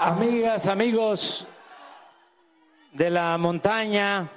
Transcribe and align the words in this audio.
Amigas, 0.00 0.66
amigos 0.66 1.46
de 2.92 3.10
la 3.10 3.38
montaña, 3.38 4.30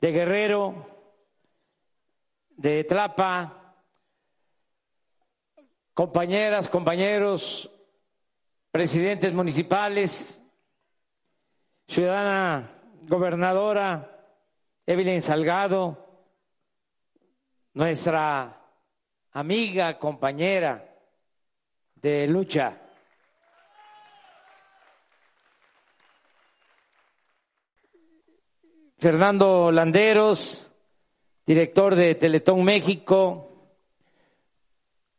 de 0.00 0.12
Guerrero, 0.12 0.86
de 2.56 2.82
Tlapa, 2.84 3.74
compañeras, 5.94 6.68
compañeros, 6.68 7.70
presidentes 8.70 9.32
municipales, 9.32 10.42
ciudadana 11.86 12.70
gobernadora 13.02 14.26
Evelyn 14.86 15.22
Salgado, 15.22 16.26
nuestra 17.74 18.60
amiga, 19.32 19.98
compañera 19.98 20.96
de 21.94 22.26
lucha. 22.26 22.81
Fernando 29.02 29.72
Landeros, 29.72 30.64
director 31.44 31.96
de 31.96 32.14
Teletón 32.14 32.62
México, 32.62 33.50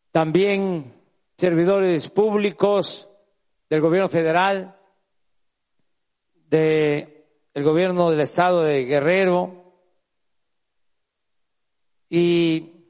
también 0.10 0.94
servidores 1.36 2.10
públicos 2.10 3.10
del 3.70 3.82
gobierno 3.82 4.08
federal, 4.08 4.80
del 6.48 7.26
gobierno 7.56 8.10
del 8.10 8.22
estado 8.22 8.64
de 8.64 8.86
Guerrero. 8.86 9.74
Y 12.10 12.88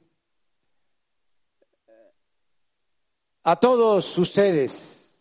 a 3.42 3.56
todos 3.56 4.16
ustedes, 4.20 5.20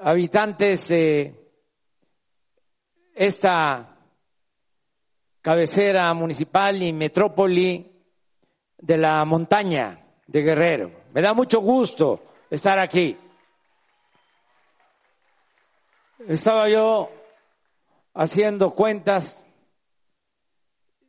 habitantes 0.00 0.88
de 0.88 1.37
esta 3.18 3.96
cabecera 5.40 6.14
municipal 6.14 6.80
y 6.80 6.92
metrópoli 6.92 7.90
de 8.78 8.96
la 8.96 9.24
montaña 9.24 10.06
de 10.24 10.42
Guerrero. 10.42 10.92
Me 11.12 11.20
da 11.20 11.34
mucho 11.34 11.60
gusto 11.60 12.22
estar 12.48 12.78
aquí. 12.78 13.18
Estaba 16.28 16.68
yo 16.68 17.10
haciendo 18.14 18.70
cuentas 18.70 19.44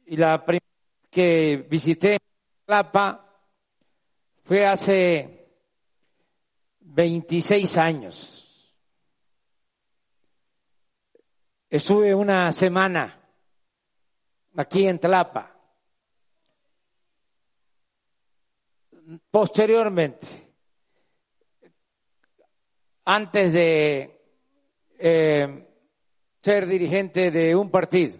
y 0.08 0.18
la 0.18 0.44
primera 0.44 0.66
que 1.12 1.58
visité 1.70 2.18
Tlapa 2.66 3.24
fue 4.46 4.66
hace 4.66 5.48
26 6.80 7.78
años. 7.78 8.39
Estuve 11.72 12.16
una 12.16 12.52
semana 12.52 13.16
aquí 14.56 14.88
en 14.88 14.98
Tlapa. 14.98 15.56
Posteriormente, 19.30 20.28
antes 23.06 23.54
de 23.54 24.20
eh, 24.98 25.68
ser 26.42 26.66
dirigente 26.66 27.30
de 27.30 27.56
un 27.56 27.70
partido, 27.70 28.18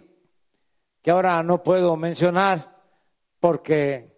que 1.02 1.10
ahora 1.10 1.42
no 1.42 1.60
puedo 1.60 1.96
mencionar 1.96 2.80
porque 3.40 4.16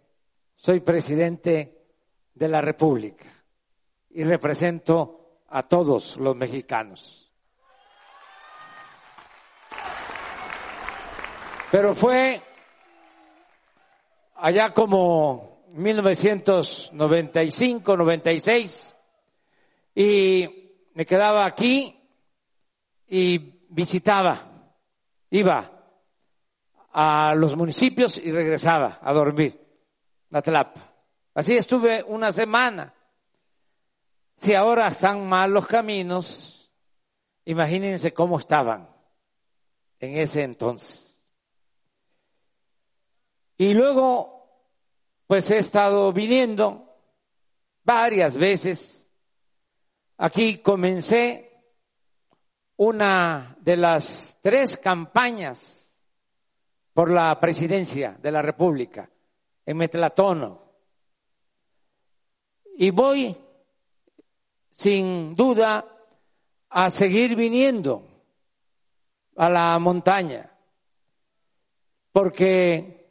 soy 0.57 0.81
presidente 0.81 1.87
de 2.35 2.49
la 2.49 2.61
República 2.61 3.33
y 4.11 4.25
represento 4.25 5.45
a 5.49 5.63
todos 5.63 6.19
los 6.19 6.37
mexicanos. 6.37 7.22
Pero 11.73 11.95
fue 11.95 12.43
allá 14.35 14.75
como 14.75 15.65
1995, 15.69 17.97
96, 17.97 18.97
y 19.95 20.75
me 20.93 21.07
quedaba 21.07 21.47
aquí 21.47 21.99
y 23.07 23.39
visitaba, 23.71 24.75
iba 25.31 25.71
a 26.93 27.35
los 27.35 27.57
municipios 27.57 28.19
y 28.19 28.31
regresaba 28.31 28.99
a 29.01 29.15
dormir, 29.15 29.59
a 30.31 30.43
Tlapa. 30.43 30.93
Así 31.33 31.55
estuve 31.55 32.05
una 32.07 32.33
semana. 32.33 32.93
Si 34.37 34.55
ahora 34.55 34.89
están 34.89 35.27
mal 35.27 35.51
los 35.51 35.67
caminos, 35.67 36.71
imagínense 37.47 38.13
cómo 38.13 38.39
estaban 38.39 38.91
en 40.01 40.19
ese 40.19 40.43
entonces. 40.43 41.12
Y 43.63 43.75
luego, 43.75 44.59
pues 45.29 45.49
he 45.53 45.59
estado 45.59 46.13
viniendo 46.13 46.97
varias 47.85 48.37
veces. 48.37 49.09
Aquí 50.17 50.59
comencé 50.59 51.63
una 52.79 53.57
de 53.61 53.77
las 53.77 54.37
tres 54.43 54.79
campañas 54.79 55.95
por 56.93 57.13
la 57.13 57.39
presidencia 57.39 58.19
de 58.21 58.33
la 58.33 58.43
República 58.43 59.09
en 59.65 59.77
Metlatono. 59.77 60.61
Y 62.79 62.91
voy, 62.91 63.37
sin 64.73 65.35
duda, 65.35 65.87
a 66.69 66.91
seguir 66.91 67.37
viniendo 67.37 68.09
a 69.37 69.49
la 69.49 69.79
montaña, 69.79 70.51
porque 72.11 73.02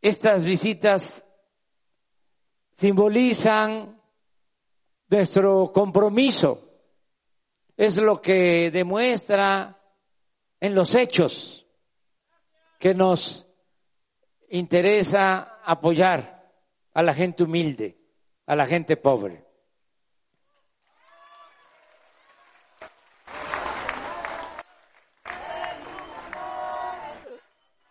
estas 0.00 0.44
visitas 0.44 1.24
simbolizan 2.76 4.00
nuestro 5.08 5.70
compromiso. 5.72 6.68
Es 7.76 7.98
lo 7.98 8.20
que 8.20 8.70
demuestra 8.70 9.78
en 10.60 10.74
los 10.74 10.94
hechos 10.94 11.66
que 12.78 12.94
nos 12.94 13.46
interesa 14.48 15.60
apoyar 15.64 16.50
a 16.94 17.02
la 17.02 17.14
gente 17.14 17.42
humilde, 17.42 17.98
a 18.46 18.56
la 18.56 18.66
gente 18.66 18.96
pobre. 18.96 19.44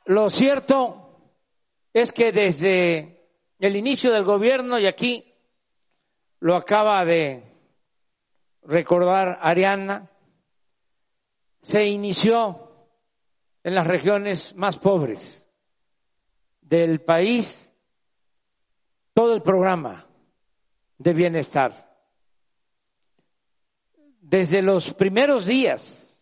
Lo 0.05 0.27
cierto 0.31 1.08
es 1.93 2.11
que 2.11 2.31
desde 2.31 3.29
el 3.59 3.75
inicio 3.75 4.11
del 4.11 4.23
gobierno, 4.23 4.79
y 4.79 4.85
aquí 4.85 5.33
lo 6.39 6.55
acaba 6.55 7.03
de 7.03 7.43
recordar 8.63 9.39
Ariana, 9.41 10.09
se 11.61 11.85
inició 11.85 12.69
en 13.63 13.75
las 13.75 13.87
regiones 13.87 14.55
más 14.55 14.77
pobres 14.77 15.47
del 16.61 17.01
país 17.01 17.73
todo 19.13 19.33
el 19.33 19.41
programa 19.41 20.07
de 20.97 21.13
bienestar. 21.13 21.89
Desde 24.21 24.61
los 24.61 24.93
primeros 24.93 25.45
días 25.45 26.21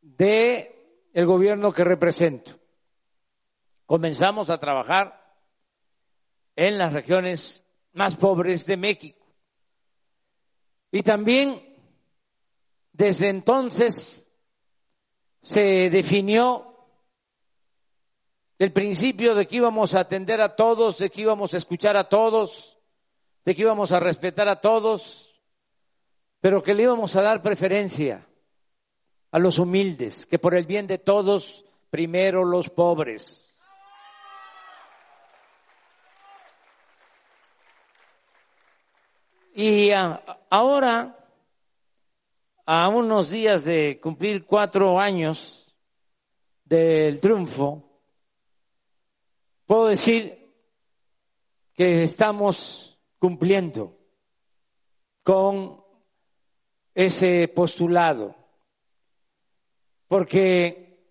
de 0.00 1.08
el 1.14 1.26
gobierno 1.26 1.72
que 1.72 1.82
represento 1.82 2.57
comenzamos 3.88 4.50
a 4.50 4.58
trabajar 4.58 5.18
en 6.54 6.76
las 6.76 6.92
regiones 6.92 7.64
más 7.94 8.16
pobres 8.16 8.66
de 8.66 8.76
México. 8.76 9.26
Y 10.92 11.02
también 11.02 11.74
desde 12.92 13.30
entonces 13.30 14.30
se 15.40 15.88
definió 15.88 16.86
el 18.58 18.74
principio 18.74 19.34
de 19.34 19.46
que 19.46 19.56
íbamos 19.56 19.94
a 19.94 20.00
atender 20.00 20.42
a 20.42 20.54
todos, 20.54 20.98
de 20.98 21.08
que 21.08 21.22
íbamos 21.22 21.54
a 21.54 21.56
escuchar 21.56 21.96
a 21.96 22.10
todos, 22.10 22.78
de 23.46 23.54
que 23.54 23.62
íbamos 23.62 23.90
a 23.92 24.00
respetar 24.00 24.48
a 24.48 24.60
todos, 24.60 25.34
pero 26.40 26.62
que 26.62 26.74
le 26.74 26.82
íbamos 26.82 27.16
a 27.16 27.22
dar 27.22 27.40
preferencia 27.40 28.28
a 29.30 29.38
los 29.38 29.58
humildes, 29.58 30.26
que 30.26 30.38
por 30.38 30.54
el 30.54 30.66
bien 30.66 30.86
de 30.86 30.98
todos, 30.98 31.64
primero 31.88 32.44
los 32.44 32.68
pobres. 32.68 33.47
Y 39.60 39.90
ahora, 39.90 41.18
a 42.64 42.88
unos 42.88 43.30
días 43.30 43.64
de 43.64 43.98
cumplir 44.00 44.46
cuatro 44.46 45.00
años 45.00 45.74
del 46.62 47.20
triunfo, 47.20 48.00
puedo 49.66 49.88
decir 49.88 50.54
que 51.74 52.04
estamos 52.04 53.00
cumpliendo 53.18 53.98
con 55.24 55.82
ese 56.94 57.48
postulado, 57.48 58.36
porque 60.06 61.04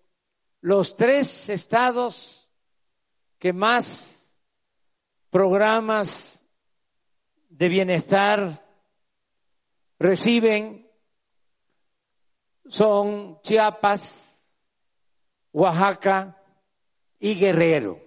los 0.62 0.96
tres 0.96 1.50
estados 1.50 2.48
que 3.38 3.52
más 3.52 4.34
programas 5.28 6.37
de 7.48 7.68
bienestar 7.68 8.64
reciben 9.98 10.88
son 12.68 13.40
Chiapas, 13.42 14.44
Oaxaca 15.52 16.40
y 17.18 17.34
Guerrero. 17.34 17.98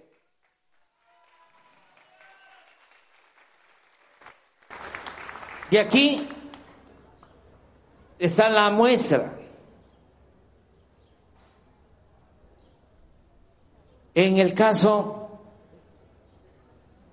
Y 5.70 5.76
aquí 5.78 6.28
está 8.18 8.48
la 8.50 8.70
muestra. 8.70 9.38
En 14.14 14.36
el 14.36 14.52
caso 14.52 15.40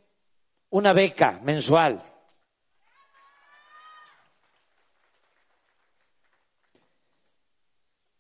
una 0.70 0.94
beca 0.94 1.40
mensual. 1.44 2.02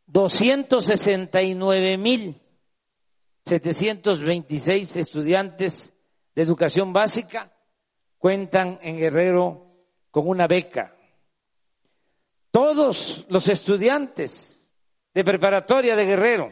Doscientos 0.05 0.85
sesenta 0.85 1.41
y 1.41 1.55
nueve 1.55 1.97
mil 1.97 2.41
setecientos 3.45 4.21
veintiséis 4.21 4.97
estudiantes 4.97 5.93
de 6.35 6.41
educación 6.41 6.91
básica 6.91 7.53
cuentan 8.17 8.77
en 8.81 8.97
Guerrero 8.97 9.77
con 10.11 10.27
una 10.27 10.45
beca. 10.47 10.93
Todos 12.51 13.25
los 13.29 13.47
estudiantes 13.47 14.73
de 15.13 15.23
preparatoria 15.23 15.95
de 15.95 16.05
Guerrero, 16.05 16.51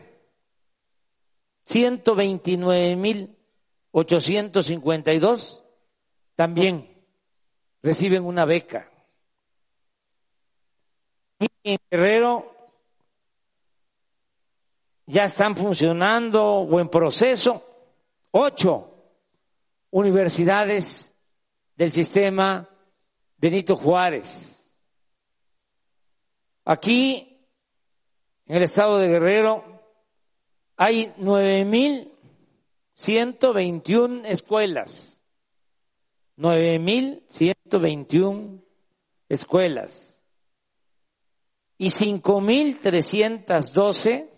129.852, 3.95 5.63
también 6.35 7.01
reciben 7.81 8.25
una 8.25 8.43
beca. 8.43 8.91
Y 11.39 11.47
en 11.63 11.77
Guerrero 11.89 12.53
ya 15.05 15.25
están 15.25 15.55
funcionando 15.55 16.43
o 16.43 16.79
en 16.79 16.89
proceso 16.89 17.63
ocho 18.31 18.91
universidades 19.91 21.13
del 21.75 21.91
sistema 21.91 22.69
Benito 23.37 23.77
Juárez. 23.77 24.51
Aquí, 26.65 27.47
en 28.45 28.57
el 28.57 28.63
estado 28.63 28.97
de 28.97 29.07
Guerrero, 29.07 29.63
hay 30.75 31.13
9.121 32.97 34.25
escuelas. 34.25 35.21
9.121 36.37 38.61
escuelas. 39.29 40.21
Y 41.77 41.87
5.312, 41.87 44.29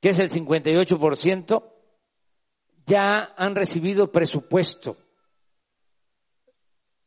que 0.00 0.08
es 0.08 0.18
el 0.18 0.30
58%, 0.30 1.72
ya 2.86 3.34
han 3.36 3.54
recibido 3.56 4.12
presupuesto 4.12 4.96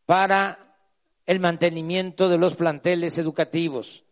para 0.05 0.77
el 1.25 1.39
mantenimiento 1.39 2.27
de 2.27 2.37
los 2.37 2.57
planteles 2.57 3.17
educativos. 3.17 4.03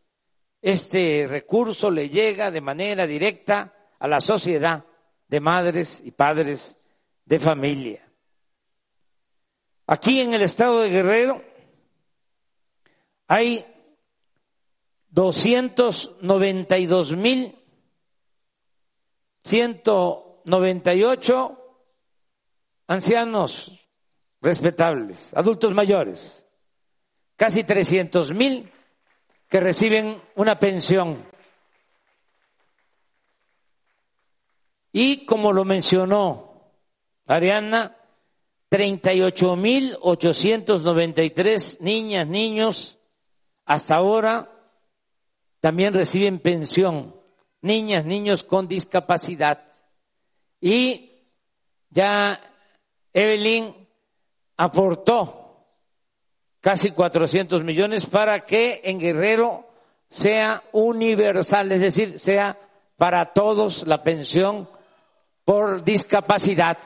Este 0.62 1.27
recurso 1.27 1.91
le 1.91 2.09
llega 2.09 2.51
de 2.51 2.62
manera 2.62 3.06
directa 3.06 3.81
a 4.01 4.07
la 4.07 4.19
sociedad 4.19 4.83
de 5.27 5.39
madres 5.39 6.01
y 6.03 6.12
padres 6.12 6.77
de 7.24 7.39
familia. 7.39 8.12
Aquí 9.86 10.19
en 10.19 10.33
el 10.33 10.42
estado 10.42 10.81
de 10.81 10.89
Guerrero 10.89 11.44
hay 13.27 13.63
292 15.09 17.15
mil 17.15 17.56
198 19.44 21.57
ancianos 22.88 23.71
respetables, 24.42 25.31
adultos 25.36 25.75
mayores, 25.75 26.47
casi 27.36 27.63
300 27.63 28.33
mil 28.33 28.71
que 29.47 29.59
reciben 29.59 30.19
una 30.36 30.57
pensión. 30.57 31.30
Y 34.92 35.26
como 35.26 35.54
lo 35.54 35.64
mencionó 35.64 36.72
Ariana, 37.26 37.96
38 38.70 39.56
mil 39.56 39.98
893 40.02 41.82
niñas, 41.82 42.28
niños, 42.28 43.00
hasta 43.66 43.96
ahora 43.96 44.50
también 45.60 45.94
reciben 45.94 46.40
pensión, 46.40 47.16
niñas, 47.62 48.06
niños 48.06 48.44
con 48.44 48.68
discapacidad. 48.68 49.64
Y 50.60 51.12
ya 51.90 52.40
Evelyn 53.14 53.76
aportó 54.57 55.66
casi 56.60 56.92
400 56.92 57.64
millones 57.64 58.06
para 58.06 58.45
que 58.45 58.81
en 58.83 59.00
Guerrero 59.00 59.68
sea 60.10 60.64
universal, 60.71 61.71
es 61.71 61.81
decir, 61.81 62.19
sea 62.19 62.57
para 62.98 63.33
todos 63.33 63.88
la 63.88 64.04
pensión 64.04 64.69
por 65.45 65.83
discapacidad. 65.83 66.80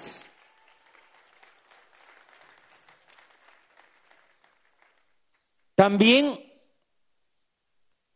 También 5.75 6.39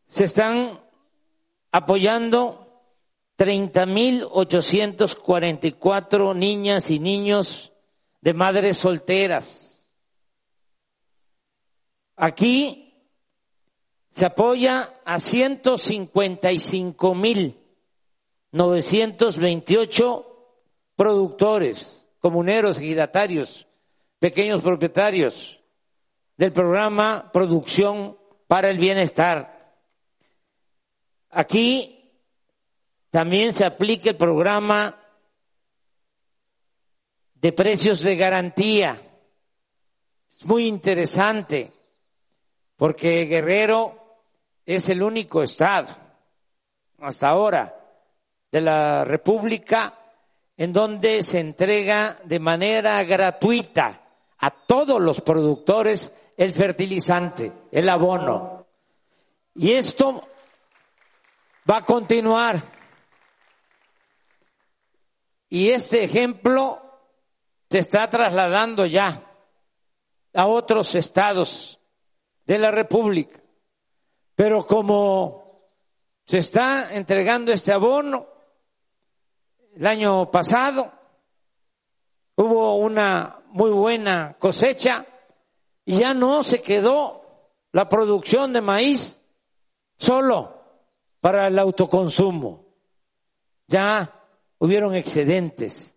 se 0.06 0.24
están 0.24 0.80
apoyando 1.70 2.66
30.844 3.38 6.34
niñas 6.34 6.90
y 6.90 6.98
niños 6.98 7.72
de 8.20 8.34
madres 8.34 8.78
solteras. 8.78 9.94
Aquí 12.16 13.06
se 14.10 14.26
apoya 14.26 15.00
a 15.04 15.20
155 15.20 17.14
mil 17.14 17.56
928 18.52 20.29
productores, 21.00 22.06
comuneros, 22.18 22.76
ejidatarios, 22.76 23.66
pequeños 24.18 24.60
propietarios 24.60 25.58
del 26.36 26.52
programa 26.52 27.30
Producción 27.32 28.18
para 28.46 28.68
el 28.68 28.76
Bienestar. 28.76 29.78
Aquí 31.30 32.12
también 33.08 33.54
se 33.54 33.64
aplica 33.64 34.10
el 34.10 34.18
programa 34.18 35.00
de 37.32 37.52
precios 37.54 38.02
de 38.02 38.16
garantía. 38.16 39.00
Es 40.30 40.44
muy 40.44 40.66
interesante 40.66 41.72
porque 42.76 43.24
Guerrero 43.24 44.18
es 44.66 44.86
el 44.90 45.02
único 45.02 45.42
estado 45.42 45.96
hasta 46.98 47.28
ahora 47.28 47.74
de 48.52 48.60
la 48.60 49.06
República 49.06 49.96
en 50.60 50.74
donde 50.74 51.22
se 51.22 51.40
entrega 51.40 52.18
de 52.22 52.38
manera 52.38 53.02
gratuita 53.04 54.02
a 54.36 54.50
todos 54.50 55.00
los 55.00 55.22
productores 55.22 56.12
el 56.36 56.52
fertilizante, 56.52 57.50
el 57.72 57.88
abono. 57.88 58.66
Y 59.54 59.72
esto 59.72 60.28
va 61.68 61.78
a 61.78 61.84
continuar. 61.86 62.62
Y 65.48 65.70
este 65.70 66.04
ejemplo 66.04 66.78
se 67.70 67.78
está 67.78 68.10
trasladando 68.10 68.84
ya 68.84 69.24
a 70.34 70.46
otros 70.46 70.94
estados 70.94 71.80
de 72.44 72.58
la 72.58 72.70
República. 72.70 73.40
Pero 74.34 74.66
como 74.66 75.42
se 76.26 76.36
está 76.36 76.94
entregando 76.94 77.50
este 77.50 77.72
abono, 77.72 78.29
el 79.74 79.86
año 79.86 80.30
pasado 80.30 80.92
hubo 82.36 82.76
una 82.76 83.40
muy 83.48 83.70
buena 83.70 84.36
cosecha 84.38 85.06
y 85.84 85.98
ya 85.98 86.14
no 86.14 86.42
se 86.42 86.62
quedó 86.62 87.50
la 87.72 87.88
producción 87.88 88.52
de 88.52 88.60
maíz 88.60 89.20
solo 89.98 90.60
para 91.20 91.48
el 91.48 91.58
autoconsumo. 91.58 92.66
Ya 93.66 94.24
hubieron 94.58 94.94
excedentes 94.94 95.96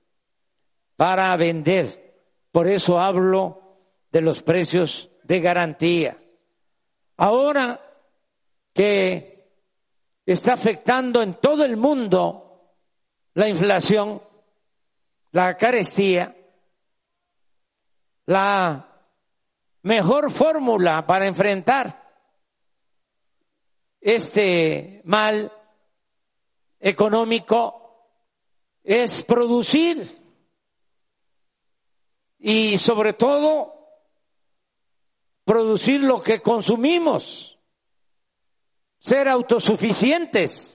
para 0.96 1.36
vender. 1.38 2.22
Por 2.52 2.68
eso 2.68 3.00
hablo 3.00 3.80
de 4.12 4.22
los 4.22 4.44
precios 4.44 5.10
de 5.24 5.40
garantía. 5.40 6.18
Ahora 7.18 7.80
que 8.74 9.34
está 10.26 10.54
afectando 10.54 11.22
en 11.22 11.36
todo 11.36 11.66
el 11.66 11.78
mundo 11.78 12.43
la 13.34 13.50
inflación, 13.50 14.22
la 15.32 15.58
carestía, 15.58 16.36
la 18.26 18.90
mejor 19.82 20.32
fórmula 20.32 21.06
para 21.06 21.26
enfrentar 21.26 22.04
este 24.00 25.02
mal 25.06 25.52
económico 26.80 27.84
es 28.84 29.24
producir 29.24 30.06
y 32.40 32.78
sobre 32.78 33.14
todo 33.14 33.74
producir 35.46 36.02
lo 36.02 36.22
que 36.22 36.42
consumimos, 36.42 37.58
ser 39.00 39.30
autosuficientes. 39.30 40.73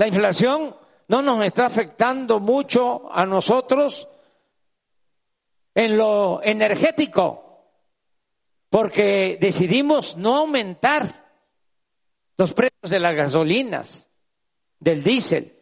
La 0.00 0.06
inflación 0.06 0.74
no 1.08 1.20
nos 1.20 1.44
está 1.44 1.66
afectando 1.66 2.40
mucho 2.40 3.12
a 3.12 3.26
nosotros 3.26 4.08
en 5.74 5.98
lo 5.98 6.42
energético, 6.42 7.66
porque 8.70 9.36
decidimos 9.38 10.16
no 10.16 10.36
aumentar 10.36 11.30
los 12.38 12.54
precios 12.54 12.90
de 12.90 12.98
las 12.98 13.14
gasolinas, 13.14 14.08
del 14.78 15.02
diésel. 15.02 15.54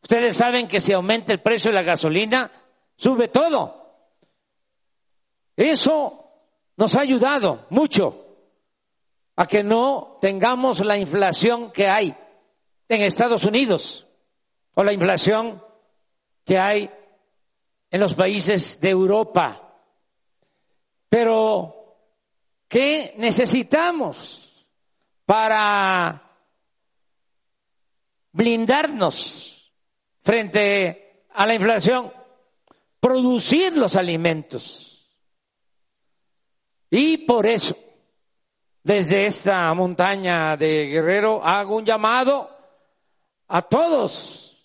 Ustedes 0.00 0.34
saben 0.34 0.66
que 0.66 0.80
si 0.80 0.94
aumenta 0.94 1.34
el 1.34 1.42
precio 1.42 1.70
de 1.70 1.74
la 1.74 1.82
gasolina, 1.82 2.50
sube 2.96 3.28
todo. 3.28 3.98
Eso 5.54 6.30
nos 6.78 6.96
ha 6.96 7.02
ayudado 7.02 7.66
mucho 7.68 8.28
a 9.36 9.46
que 9.46 9.62
no 9.62 10.16
tengamos 10.22 10.80
la 10.80 10.96
inflación 10.96 11.70
que 11.70 11.86
hay 11.86 12.16
en 12.88 13.02
Estados 13.02 13.44
Unidos 13.44 14.06
o 14.74 14.84
la 14.84 14.92
inflación 14.92 15.62
que 16.44 16.58
hay 16.58 16.90
en 17.90 18.00
los 18.00 18.14
países 18.14 18.80
de 18.80 18.90
Europa. 18.90 19.74
Pero, 21.08 21.96
¿qué 22.68 23.14
necesitamos 23.16 24.68
para 25.24 26.22
blindarnos 28.32 29.72
frente 30.22 31.24
a 31.30 31.46
la 31.46 31.54
inflación? 31.54 32.12
Producir 33.00 33.76
los 33.76 33.96
alimentos. 33.96 34.92
Y 36.90 37.18
por 37.18 37.46
eso, 37.46 37.76
desde 38.82 39.26
esta 39.26 39.72
montaña 39.74 40.56
de 40.56 40.86
Guerrero, 40.86 41.44
hago 41.44 41.76
un 41.76 41.84
llamado 41.84 42.55
a 43.48 43.62
todos 43.62 44.58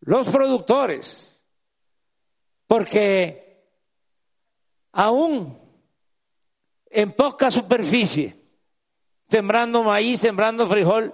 los 0.00 0.28
productores 0.28 1.30
porque 2.66 3.66
aún 4.92 5.58
en 6.88 7.12
poca 7.12 7.50
superficie, 7.50 8.40
sembrando 9.28 9.82
maíz, 9.82 10.20
sembrando 10.20 10.68
frijol, 10.68 11.12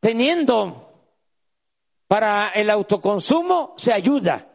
teniendo 0.00 0.84
para 2.08 2.48
el 2.48 2.70
autoconsumo, 2.70 3.74
se 3.76 3.92
ayuda. 3.92 4.48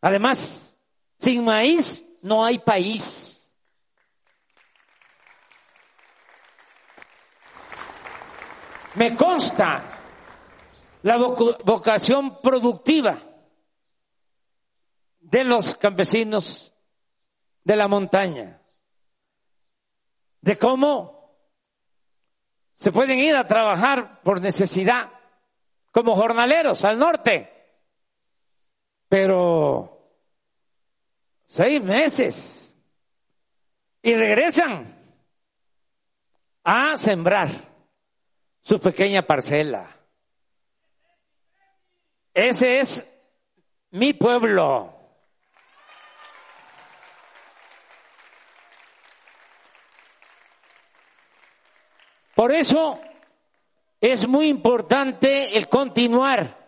Además, 0.00 0.76
sin 1.18 1.44
maíz 1.44 2.04
no 2.22 2.44
hay 2.44 2.58
país. 2.58 3.23
Me 8.94 9.16
consta 9.16 9.82
la 11.02 11.16
vocación 11.16 12.40
productiva 12.40 13.18
de 15.20 15.44
los 15.44 15.76
campesinos 15.76 16.72
de 17.64 17.76
la 17.76 17.88
montaña, 17.88 18.60
de 20.40 20.56
cómo 20.56 21.36
se 22.76 22.92
pueden 22.92 23.18
ir 23.18 23.34
a 23.34 23.46
trabajar 23.46 24.20
por 24.22 24.40
necesidad 24.40 25.10
como 25.90 26.14
jornaleros 26.14 26.84
al 26.84 26.98
norte, 26.98 27.50
pero 29.08 30.08
seis 31.46 31.82
meses 31.82 32.74
y 34.02 34.14
regresan 34.14 34.94
a 36.62 36.96
sembrar 36.96 37.73
su 38.64 38.80
pequeña 38.80 39.22
parcela. 39.22 39.94
Ese 42.32 42.80
es 42.80 43.06
mi 43.90 44.14
pueblo. 44.14 44.92
Por 52.34 52.52
eso 52.52 53.00
es 54.00 54.26
muy 54.26 54.48
importante 54.48 55.56
el 55.56 55.68
continuar 55.68 56.58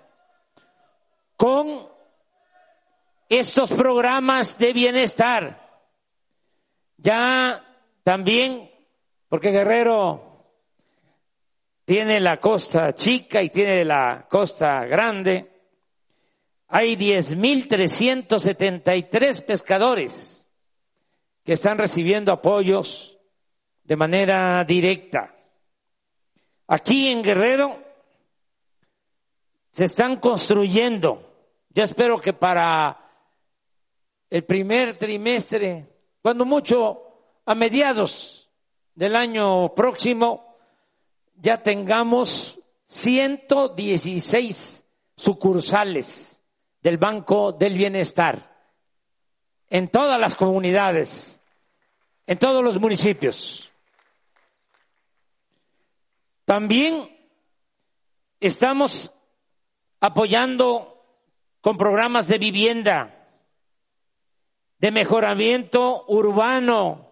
con 1.36 1.88
estos 3.28 3.72
programas 3.72 4.56
de 4.58 4.72
bienestar. 4.72 5.82
Ya 6.98 7.64
también, 8.04 8.70
porque 9.28 9.50
Guerrero 9.50 10.25
tiene 11.86 12.20
la 12.20 12.38
costa 12.38 12.92
chica 12.92 13.40
y 13.40 13.48
tiene 13.50 13.84
la 13.84 14.26
costa 14.28 14.84
grande, 14.86 15.52
hay 16.66 16.96
10.373 16.96 19.44
pescadores 19.44 20.50
que 21.44 21.52
están 21.52 21.78
recibiendo 21.78 22.32
apoyos 22.32 23.16
de 23.84 23.94
manera 23.94 24.64
directa. 24.64 25.32
Aquí 26.66 27.08
en 27.08 27.22
Guerrero 27.22 27.80
se 29.70 29.84
están 29.84 30.16
construyendo, 30.16 31.22
ya 31.68 31.84
espero 31.84 32.18
que 32.18 32.32
para 32.32 32.98
el 34.28 34.42
primer 34.42 34.96
trimestre, 34.96 35.86
cuando 36.20 36.44
mucho 36.44 37.00
a 37.44 37.54
mediados 37.54 38.50
del 38.92 39.14
año 39.14 39.72
próximo, 39.72 40.45
ya 41.36 41.62
tengamos 41.62 42.58
116 42.88 44.84
sucursales 45.16 46.42
del 46.82 46.98
Banco 46.98 47.52
del 47.52 47.74
Bienestar 47.74 48.54
en 49.68 49.88
todas 49.88 50.20
las 50.20 50.34
comunidades, 50.34 51.40
en 52.26 52.38
todos 52.38 52.62
los 52.62 52.78
municipios. 52.78 53.70
También 56.44 57.10
estamos 58.38 59.12
apoyando 60.00 61.04
con 61.60 61.76
programas 61.76 62.28
de 62.28 62.38
vivienda, 62.38 63.28
de 64.78 64.92
mejoramiento 64.92 66.04
urbano. 66.06 67.05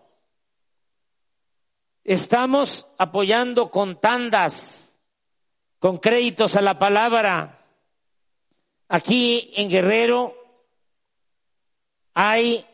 Estamos 2.05 2.87
apoyando 2.99 3.71
con 3.71 3.99
tandas, 4.01 5.03
con 5.79 5.97
créditos 5.99 6.55
a 6.55 6.61
la 6.61 6.79
palabra. 6.79 7.67
Aquí 8.89 9.51
en 9.57 9.71
Guerrero 9.71 10.35
hay 12.15 12.67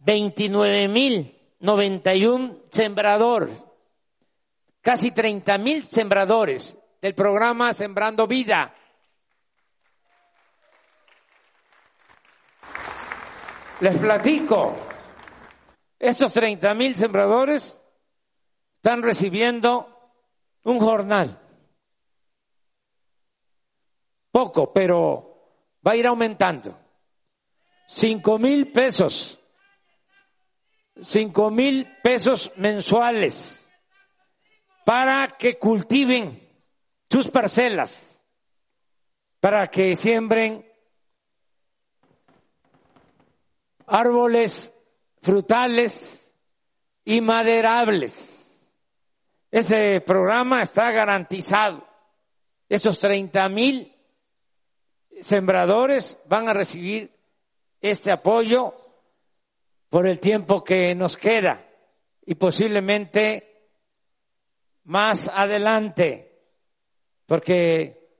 29.091 0.00 2.62
sembradores 2.70 3.64
casi 4.88 5.10
30 5.10 5.58
mil 5.58 5.84
sembradores 5.84 6.78
del 7.02 7.14
programa 7.14 7.74
Sembrando 7.74 8.26
Vida. 8.26 8.74
Les 13.80 13.98
platico, 13.98 14.74
estos 15.98 16.32
30 16.32 16.72
mil 16.72 16.96
sembradores 16.96 17.77
están 18.78 19.02
recibiendo 19.02 19.88
un 20.62 20.78
jornal. 20.78 21.36
Poco, 24.30 24.72
pero 24.72 25.74
va 25.84 25.92
a 25.92 25.96
ir 25.96 26.06
aumentando. 26.06 26.78
Cinco 27.88 28.38
mil 28.38 28.70
pesos. 28.70 29.40
Cinco 31.02 31.50
mil 31.50 31.88
pesos 32.04 32.52
mensuales 32.54 33.60
para 34.84 35.26
que 35.26 35.58
cultiven 35.58 36.48
sus 37.10 37.28
parcelas, 37.28 38.24
para 39.40 39.66
que 39.66 39.96
siembren 39.96 40.64
árboles 43.86 44.72
frutales 45.20 46.32
y 47.04 47.20
maderables. 47.20 48.37
Ese 49.50 50.00
programa 50.02 50.62
está 50.62 50.90
garantizado. 50.90 51.86
Estos 52.68 52.98
30 52.98 53.48
mil 53.48 53.94
sembradores 55.20 56.18
van 56.26 56.48
a 56.48 56.54
recibir 56.54 57.10
este 57.80 58.10
apoyo 58.10 58.74
por 59.88 60.06
el 60.06 60.18
tiempo 60.18 60.62
que 60.62 60.94
nos 60.94 61.16
queda 61.16 61.66
y 62.26 62.34
posiblemente 62.34 63.70
más 64.84 65.30
adelante, 65.32 66.30
porque 67.24 68.10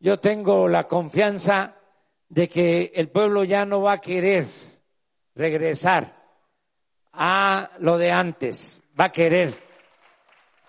yo 0.00 0.18
tengo 0.18 0.68
la 0.68 0.84
confianza 0.84 1.76
de 2.28 2.48
que 2.48 2.92
el 2.94 3.08
pueblo 3.08 3.44
ya 3.44 3.64
no 3.64 3.80
va 3.80 3.94
a 3.94 4.00
querer 4.00 4.44
regresar 5.34 6.22
a 7.12 7.70
lo 7.78 7.96
de 7.96 8.10
antes, 8.10 8.82
va 8.98 9.06
a 9.06 9.12
querer 9.12 9.63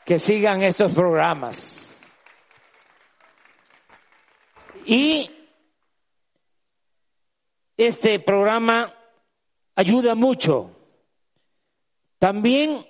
que 0.05 0.19
sigan 0.19 0.63
estos 0.63 0.93
programas. 0.93 2.01
Y 4.85 5.31
este 7.75 8.19
programa 8.19 8.93
ayuda 9.75 10.15
mucho. 10.15 10.71
También 12.19 12.85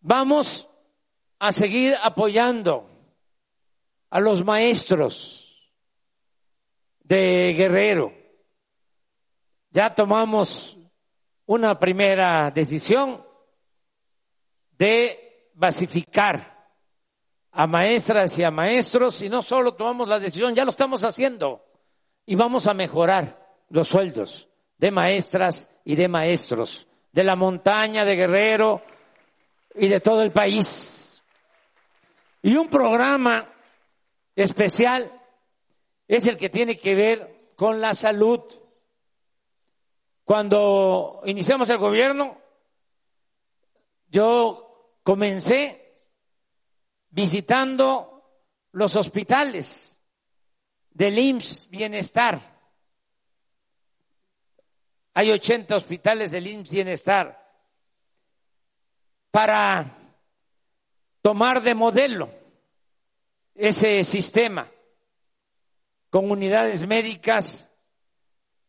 vamos 0.00 0.68
a 1.38 1.52
seguir 1.52 1.94
apoyando 2.02 2.88
a 4.10 4.20
los 4.20 4.44
maestros 4.44 5.70
de 7.04 7.52
Guerrero 7.54 8.22
ya 9.72 9.94
tomamos 9.94 10.76
una 11.46 11.78
primera 11.78 12.50
decisión 12.50 13.24
de 14.72 15.31
basificar 15.62 16.66
a 17.52 17.66
maestras 17.68 18.36
y 18.36 18.42
a 18.42 18.50
maestros 18.50 19.22
y 19.22 19.28
no 19.28 19.42
solo 19.42 19.74
tomamos 19.74 20.08
la 20.08 20.18
decisión, 20.18 20.56
ya 20.56 20.64
lo 20.64 20.70
estamos 20.70 21.04
haciendo 21.04 21.64
y 22.26 22.34
vamos 22.34 22.66
a 22.66 22.74
mejorar 22.74 23.38
los 23.68 23.86
sueldos 23.86 24.48
de 24.76 24.90
maestras 24.90 25.70
y 25.84 25.94
de 25.94 26.08
maestros 26.08 26.88
de 27.12 27.22
la 27.22 27.36
montaña, 27.36 28.04
de 28.04 28.16
Guerrero 28.16 28.82
y 29.76 29.86
de 29.86 30.00
todo 30.00 30.22
el 30.22 30.32
país. 30.32 31.22
Y 32.42 32.56
un 32.56 32.68
programa 32.68 33.48
especial 34.34 35.12
es 36.08 36.26
el 36.26 36.36
que 36.36 36.48
tiene 36.48 36.76
que 36.76 36.96
ver 36.96 37.52
con 37.54 37.80
la 37.80 37.94
salud. 37.94 38.40
Cuando 40.24 41.20
iniciamos 41.24 41.70
el 41.70 41.78
gobierno, 41.78 42.36
yo 44.08 44.71
comencé 45.02 46.00
visitando 47.10 48.12
los 48.72 48.96
hospitales 48.96 50.00
del 50.90 51.18
IMSS 51.18 51.68
Bienestar. 51.70 52.52
Hay 55.14 55.30
80 55.30 55.76
hospitales 55.76 56.32
del 56.32 56.46
IMSS 56.46 56.72
Bienestar 56.72 57.42
para 59.30 59.98
tomar 61.20 61.62
de 61.62 61.74
modelo 61.74 62.30
ese 63.54 64.04
sistema 64.04 64.70
con 66.10 66.30
unidades 66.30 66.86
médicas 66.86 67.70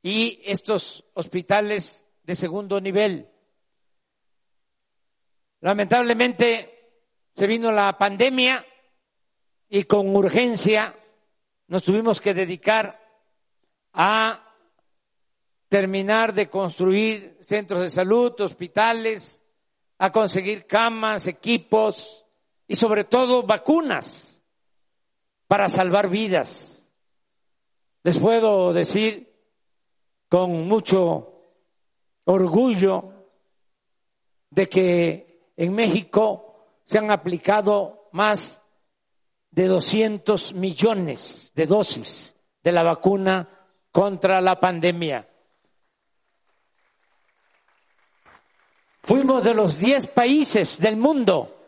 y 0.02 0.42
estos 0.46 1.06
hospitales 1.14 2.06
de 2.24 2.36
segundo 2.36 2.80
nivel. 2.80 3.30
Lamentablemente 5.64 6.92
se 7.32 7.48
vino 7.48 7.72
la 7.72 7.98
pandemia 7.98 8.66
y 9.70 9.86
con 9.86 10.14
urgencia 10.14 10.94
nos 11.68 11.84
tuvimos 11.84 12.20
que 12.20 12.34
dedicar 12.34 13.00
a 13.94 14.54
terminar 15.70 16.34
de 16.34 16.50
construir 16.50 17.38
centros 17.40 17.80
de 17.80 17.90
salud, 17.90 18.34
hospitales, 18.42 19.42
a 20.00 20.12
conseguir 20.12 20.68
camas, 20.68 21.28
equipos 21.28 22.26
y 22.68 22.76
sobre 22.76 23.06
todo 23.06 23.44
vacunas 23.44 24.44
para 25.48 25.70
salvar 25.70 26.10
vidas. 26.10 26.92
Les 28.04 28.20
puedo 28.20 28.74
decir 28.74 29.34
con 30.28 30.68
mucho 30.68 31.40
orgullo 32.26 33.14
de 34.50 34.68
que 34.68 35.33
en 35.56 35.74
México 35.74 36.56
se 36.86 36.98
han 36.98 37.12
aplicado 37.12 38.10
más 38.12 38.62
de 39.52 39.68
200 39.68 40.54
millones 40.54 41.52
de 41.56 41.66
dosis 41.66 42.36
de 42.64 42.72
la 42.72 42.84
vacuna 42.84 43.48
contra 43.92 44.42
la 44.42 44.60
pandemia. 44.60 45.30
Fuimos 49.04 49.44
de 49.44 49.54
los 49.54 49.80
10 49.80 50.08
países 50.08 50.80
del 50.80 50.96
mundo 50.96 51.66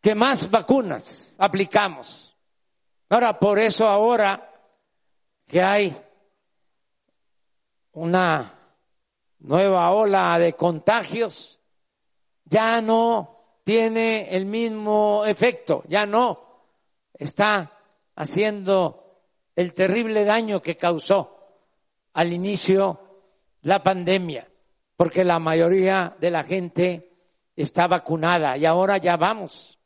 que 0.00 0.14
más 0.14 0.50
vacunas 0.50 1.36
aplicamos. 1.38 2.36
Ahora, 3.10 3.38
por 3.38 3.58
eso 3.58 3.86
ahora 3.86 4.50
que 5.46 5.62
hay 5.62 5.94
una 7.92 8.58
nueva 9.38 9.92
ola 9.92 10.38
de 10.38 10.54
contagios, 10.54 11.60
ya 12.54 12.80
no 12.80 13.58
tiene 13.64 14.28
el 14.30 14.46
mismo 14.46 15.24
efecto, 15.24 15.82
ya 15.88 16.06
no 16.06 16.38
está 17.12 17.72
haciendo 18.14 19.18
el 19.56 19.74
terrible 19.74 20.24
daño 20.24 20.62
que 20.62 20.76
causó 20.76 21.36
al 22.12 22.32
inicio 22.32 23.00
la 23.62 23.82
pandemia, 23.82 24.46
porque 24.94 25.24
la 25.24 25.40
mayoría 25.40 26.16
de 26.20 26.30
la 26.30 26.44
gente 26.44 27.10
está 27.56 27.88
vacunada 27.88 28.56
y 28.56 28.66
ahora 28.66 28.98
ya 28.98 29.16
vamos 29.16 29.76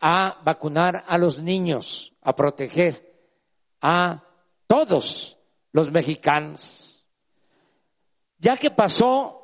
a 0.00 0.42
vacunar 0.44 1.04
a 1.06 1.16
los 1.16 1.38
niños, 1.38 2.12
a 2.20 2.36
proteger 2.36 3.10
a 3.80 4.22
todos 4.66 5.38
los 5.72 5.90
mexicanos. 5.90 7.06
Ya 8.36 8.58
que 8.58 8.70
pasó 8.70 9.39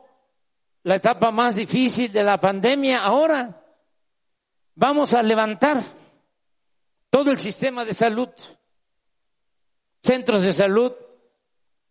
la 0.87 0.95
etapa 0.95 1.33
más 1.33 1.57
difícil 1.57 2.13
de 2.13 2.23
la 2.23 2.39
pandemia, 2.39 3.01
ahora 3.01 3.61
vamos 4.77 5.13
a 5.15 5.21
levantar 5.21 5.83
todo 7.11 7.33
el 7.33 7.39
sistema 7.41 7.85
de 7.85 7.93
salud, 7.93 8.29
centros 10.01 10.43
de 10.43 10.53
salud, 10.53 10.93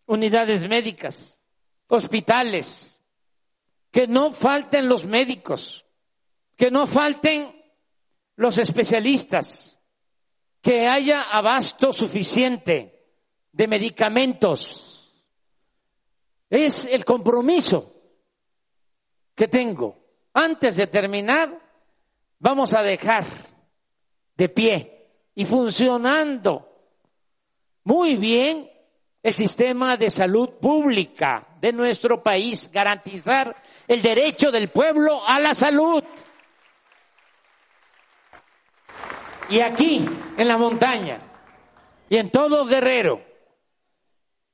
unidades 0.05 0.65
médicas, 0.69 1.37
hospitales, 1.89 3.01
que 3.91 4.07
no 4.07 4.31
falten 4.31 4.87
los 4.87 5.05
médicos, 5.05 5.85
que 6.55 6.71
no 6.71 6.87
falten 6.87 7.53
los 8.37 8.57
especialistas, 8.57 9.77
que 10.61 10.87
haya 10.87 11.23
abasto 11.23 11.91
suficiente 11.91 13.09
de 13.51 13.67
medicamentos. 13.67 15.11
Es 16.49 16.85
el 16.85 17.03
compromiso 17.03 17.94
que 19.35 19.47
tengo. 19.47 19.97
Antes 20.33 20.77
de 20.77 20.87
terminar, 20.87 21.59
vamos 22.39 22.73
a 22.73 22.81
dejar 22.81 23.23
de 24.35 24.49
pie 24.49 25.07
y 25.35 25.45
funcionando 25.45 26.67
muy 27.83 28.15
bien 28.15 28.69
el 29.21 29.33
sistema 29.33 29.97
de 29.97 30.09
salud 30.09 30.51
pública 30.61 31.47
de 31.59 31.73
nuestro 31.73 32.21
país, 32.21 32.69
garantizar 32.71 33.55
el 33.87 34.01
derecho 34.01 34.51
del 34.51 34.69
pueblo 34.69 35.25
a 35.27 35.39
la 35.39 35.53
salud. 35.53 36.03
Y 39.49 39.61
aquí, 39.61 40.05
en 40.37 40.47
la 40.47 40.57
montaña, 40.57 41.19
y 42.09 42.17
en 42.17 42.29
todo 42.29 42.65
Guerrero. 42.65 43.21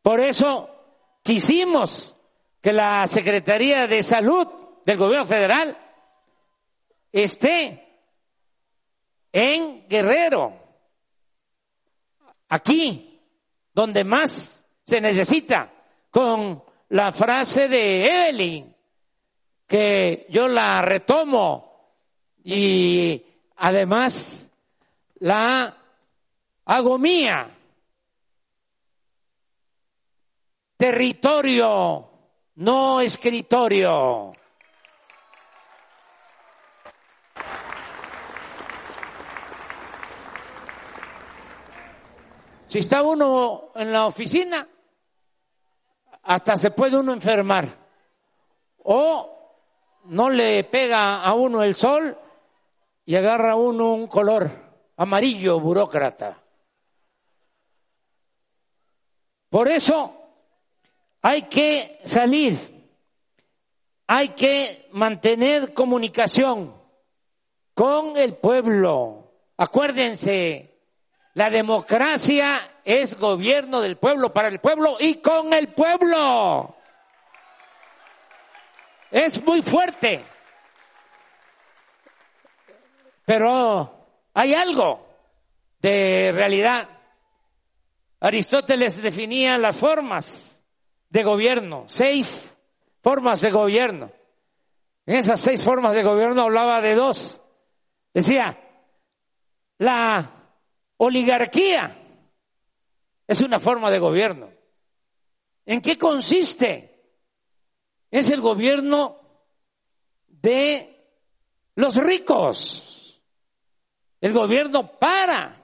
Por 0.01 0.19
eso 0.19 0.69
quisimos 1.23 2.15
que 2.61 2.73
la 2.73 3.05
Secretaría 3.07 3.87
de 3.87 4.03
Salud 4.03 4.47
del 4.91 4.99
Gobierno 4.99 5.25
Federal 5.25 5.77
esté 7.13 7.88
en 9.32 9.88
Guerrero, 9.88 10.54
aquí, 12.49 13.21
donde 13.73 14.04
más 14.04 14.67
se 14.84 14.99
necesita, 14.99 15.71
con 16.10 16.62
la 16.89 17.13
frase 17.13 17.69
de 17.69 18.04
Evelyn, 18.06 18.75
que 19.65 20.25
yo 20.30 20.49
la 20.49 20.82
retomo 20.82 21.93
y 22.43 23.23
además 23.56 24.51
la 25.19 25.77
hago 26.65 26.97
mía. 26.97 27.49
Territorio, 30.75 32.10
no 32.56 32.99
escritorio. 32.99 34.34
Si 42.71 42.79
está 42.79 43.03
uno 43.03 43.73
en 43.75 43.91
la 43.91 44.05
oficina, 44.05 44.65
hasta 46.23 46.55
se 46.55 46.71
puede 46.71 46.97
uno 46.97 47.12
enfermar. 47.12 47.67
O 48.86 49.60
no 50.05 50.29
le 50.29 50.63
pega 50.63 51.21
a 51.21 51.34
uno 51.34 51.63
el 51.63 51.75
sol 51.75 52.17
y 53.03 53.13
agarra 53.13 53.57
uno 53.57 53.93
un 53.93 54.07
color 54.07 54.49
amarillo 54.95 55.60
burócrata. 55.60 56.41
Por 59.49 59.67
eso 59.67 60.15
hay 61.21 61.49
que 61.49 61.99
salir, 62.05 62.57
hay 64.07 64.29
que 64.29 64.88
mantener 64.93 65.73
comunicación 65.73 66.73
con 67.73 68.15
el 68.15 68.38
pueblo. 68.38 69.29
Acuérdense, 69.57 70.70
la 71.33 71.49
democracia 71.49 72.79
es 72.83 73.17
gobierno 73.17 73.79
del 73.81 73.97
pueblo, 73.97 74.33
para 74.33 74.49
el 74.49 74.59
pueblo 74.59 74.97
y 74.99 75.21
con 75.21 75.53
el 75.53 75.69
pueblo. 75.69 76.75
Es 79.09 79.41
muy 79.43 79.61
fuerte. 79.61 80.23
Pero 83.25 84.07
hay 84.33 84.53
algo 84.53 85.07
de 85.79 86.31
realidad. 86.33 86.89
Aristóteles 88.19 89.01
definía 89.01 89.57
las 89.57 89.77
formas 89.77 90.61
de 91.09 91.23
gobierno, 91.23 91.85
seis 91.87 92.57
formas 93.01 93.41
de 93.41 93.51
gobierno. 93.51 94.11
En 95.05 95.15
esas 95.15 95.39
seis 95.39 95.63
formas 95.63 95.95
de 95.95 96.03
gobierno 96.03 96.43
hablaba 96.43 96.81
de 96.81 96.95
dos. 96.95 97.41
Decía, 98.13 98.57
la 99.77 100.40
Oligarquía 101.03 101.97
es 103.25 103.41
una 103.41 103.57
forma 103.57 103.89
de 103.89 103.97
gobierno. 103.97 104.51
¿En 105.65 105.81
qué 105.81 105.97
consiste? 105.97 107.15
Es 108.11 108.29
el 108.29 108.39
gobierno 108.39 109.17
de 110.27 111.17
los 111.73 111.95
ricos. 111.95 113.19
El 114.19 114.31
gobierno 114.31 114.91
para 114.99 115.59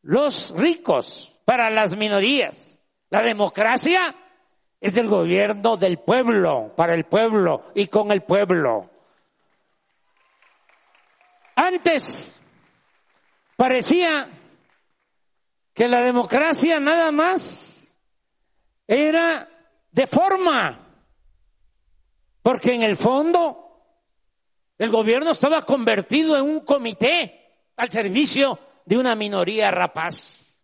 los 0.00 0.54
ricos, 0.56 1.38
para 1.44 1.68
las 1.68 1.94
minorías. 1.94 2.80
La 3.10 3.20
democracia 3.20 4.16
es 4.80 4.96
el 4.96 5.06
gobierno 5.06 5.76
del 5.76 5.98
pueblo, 5.98 6.72
para 6.74 6.94
el 6.94 7.04
pueblo 7.04 7.66
y 7.74 7.88
con 7.88 8.10
el 8.10 8.22
pueblo. 8.22 8.88
Antes 11.56 12.40
Parecía 13.56 14.30
que 15.72 15.88
la 15.88 16.04
democracia 16.04 16.78
nada 16.80 17.10
más 17.12 17.96
era 18.86 19.48
de 19.90 20.06
forma, 20.06 20.80
porque 22.42 22.74
en 22.74 22.82
el 22.82 22.96
fondo 22.96 23.64
el 24.78 24.90
gobierno 24.90 25.30
estaba 25.30 25.62
convertido 25.62 26.36
en 26.36 26.42
un 26.42 26.60
comité 26.60 27.62
al 27.76 27.90
servicio 27.90 28.58
de 28.84 28.98
una 28.98 29.14
minoría 29.14 29.70
rapaz. 29.70 30.62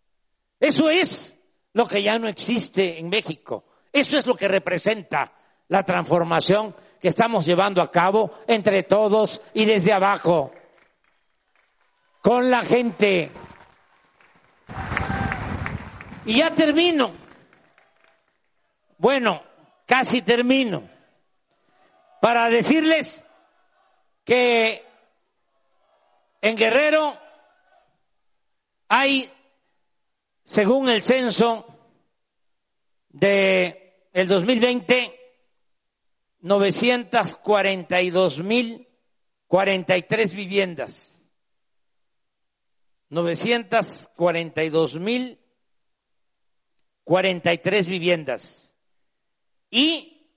Eso 0.59 0.89
es 0.89 1.37
lo 1.73 1.87
que 1.87 2.03
ya 2.03 2.19
no 2.19 2.27
existe 2.27 2.99
en 2.99 3.09
México. 3.09 3.65
Eso 3.91 4.17
es 4.17 4.27
lo 4.27 4.35
que 4.35 4.47
representa 4.47 5.33
la 5.69 5.83
transformación 5.83 6.75
que 6.99 7.07
estamos 7.07 7.45
llevando 7.45 7.81
a 7.81 7.89
cabo 7.89 8.31
entre 8.47 8.83
todos 8.83 9.41
y 9.53 9.65
desde 9.65 9.91
abajo 9.91 10.51
con 12.21 12.49
la 12.49 12.63
gente. 12.63 13.31
Y 16.25 16.37
ya 16.37 16.53
termino. 16.53 17.11
Bueno, 18.97 19.43
casi 19.87 20.21
termino. 20.21 20.87
Para 22.21 22.49
decirles 22.49 23.25
que 24.23 24.85
en 26.39 26.55
Guerrero 26.55 27.17
hay, 28.87 29.31
según 30.43 30.89
el 30.89 31.01
censo 31.01 31.65
de 33.09 34.07
el 34.13 34.27
2020, 34.27 35.17
942 36.41 38.39
mil 38.39 38.87
43 39.47 40.33
viviendas 40.33 41.20
942 43.11 44.95
mil 44.99 45.37
43 47.03 47.87
viviendas. 47.87 48.75
Y 49.69 50.27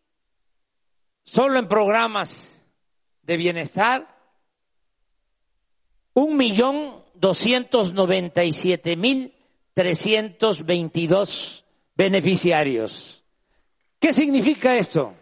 solo 1.25 1.59
en 1.59 1.69
programas 1.69 2.63
de 3.23 3.37
bienestar, 3.37 4.15
un 6.15 6.37
millón 6.37 7.05
doscientos 7.15 7.93
noventa 7.93 8.45
y 8.45 8.53
siete 8.53 8.97
mil 8.97 9.35
trescientos 9.73 10.67
veintidós 10.67 11.65
beneficiarios. 11.95 13.25
¿Qué 14.01 14.13
significa 14.13 14.77
esto? 14.77 15.15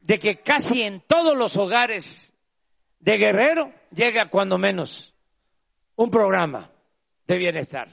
De 0.00 0.18
que 0.18 0.40
casi 0.40 0.82
en 0.82 1.00
todos 1.00 1.36
los 1.36 1.56
hogares 1.56 2.25
de 2.98 3.16
Guerrero 3.16 3.72
llega 3.90 4.28
cuando 4.28 4.58
menos 4.58 5.14
un 5.96 6.10
programa 6.10 6.70
de 7.26 7.38
bienestar. 7.38 7.88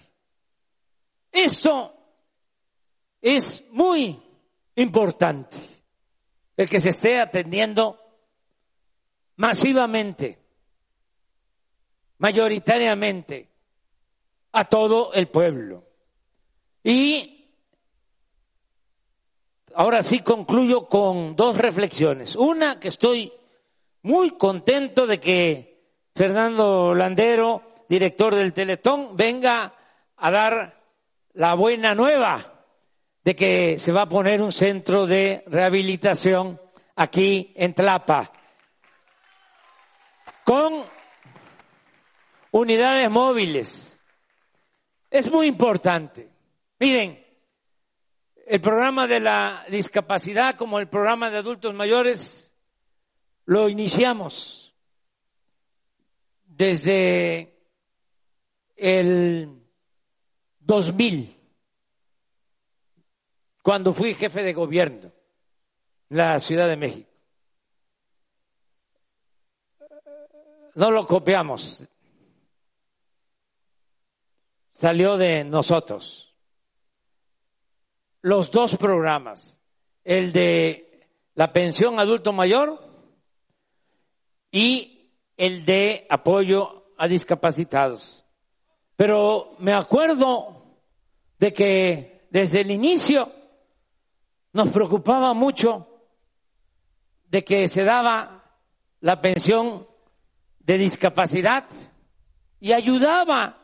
Eso 1.31 1.93
es 3.21 3.63
muy 3.71 4.21
importante, 4.75 5.57
el 6.57 6.69
que 6.69 6.79
se 6.79 6.89
esté 6.89 7.19
atendiendo 7.19 7.99
masivamente, 9.37 10.39
mayoritariamente, 12.19 13.49
a 14.51 14.65
todo 14.65 15.13
el 15.13 15.27
pueblo. 15.29 15.83
Y 16.83 17.49
ahora 19.73 20.03
sí 20.03 20.19
concluyo 20.19 20.87
con 20.87 21.35
dos 21.35 21.57
reflexiones. 21.57 22.35
Una 22.35 22.79
que 22.79 22.89
estoy 22.89 23.33
muy 24.03 24.31
contento 24.37 25.07
de 25.07 25.19
que 25.19 25.81
Fernando 26.13 26.93
Landero, 26.93 27.63
director 27.89 28.35
del 28.35 28.53
Teletón, 28.53 29.15
venga 29.15 29.73
a 30.17 30.31
dar 30.31 30.81
la 31.33 31.55
buena 31.55 31.95
nueva 31.95 32.65
de 33.23 33.35
que 33.35 33.79
se 33.79 33.91
va 33.91 34.03
a 34.03 34.09
poner 34.09 34.41
un 34.41 34.51
centro 34.51 35.05
de 35.05 35.43
rehabilitación 35.47 36.59
aquí 36.95 37.53
en 37.55 37.73
Tlapa 37.73 38.31
con 40.43 40.83
unidades 42.51 43.09
móviles. 43.09 43.99
Es 45.09 45.31
muy 45.31 45.47
importante. 45.47 46.29
Miren, 46.79 47.25
el 48.45 48.59
programa 48.59 49.07
de 49.07 49.21
la 49.21 49.63
discapacidad 49.69 50.55
como 50.55 50.79
el 50.79 50.89
programa 50.89 51.29
de 51.29 51.37
adultos 51.37 51.73
mayores 51.73 52.52
lo 53.45 53.69
iniciamos 53.69 54.73
desde 56.45 57.57
el 58.75 59.61
2000, 60.59 61.29
cuando 63.61 63.93
fui 63.93 64.13
jefe 64.13 64.43
de 64.43 64.53
gobierno 64.53 65.11
en 66.09 66.17
la 66.17 66.39
Ciudad 66.39 66.67
de 66.67 66.77
México. 66.77 67.09
No 70.75 70.89
lo 70.89 71.05
copiamos, 71.05 71.87
salió 74.73 75.17
de 75.17 75.43
nosotros. 75.43 76.29
los 78.21 78.51
dos 78.51 78.77
programas, 78.77 79.61
el 80.05 80.31
de 80.31 81.09
la 81.35 81.51
pensión 81.51 81.99
adulto 81.99 82.31
mayor 82.31 82.92
y 84.53 85.09
el 85.35 85.65
de 85.65 86.05
apoyo 86.09 86.85
a 86.95 87.07
discapacitados. 87.07 88.23
Pero 88.95 89.55
me 89.57 89.73
acuerdo 89.73 90.77
de 91.39 91.51
que 91.51 92.27
desde 92.29 92.61
el 92.61 92.69
inicio 92.69 93.29
nos 94.53 94.69
preocupaba 94.69 95.33
mucho 95.33 95.87
de 97.25 97.43
que 97.43 97.67
se 97.67 97.83
daba 97.83 98.43
la 99.01 99.19
pensión 99.19 99.87
de 100.59 100.77
discapacidad 100.77 101.65
y 102.59 102.73
ayudaba 102.73 103.57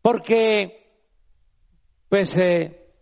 porque 0.00 0.90
pues 2.08 2.34
eh, 2.38 2.92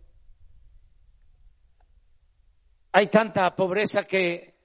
hay 2.91 3.07
tanta 3.07 3.55
pobreza 3.55 4.03
que 4.03 4.58